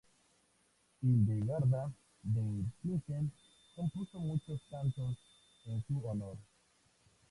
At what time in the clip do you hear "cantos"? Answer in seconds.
4.71-5.15